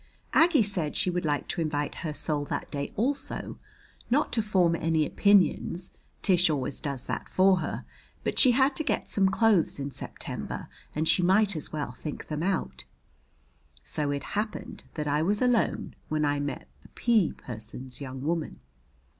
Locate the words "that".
2.45-2.71, 7.05-7.29, 14.95-15.07